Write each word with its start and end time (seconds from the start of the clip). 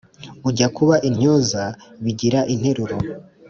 Ujya 0.47 0.67
kuba 0.75 0.95
intyoza 1.07 1.63
bigira 2.03 2.39
interuro; 2.53 2.95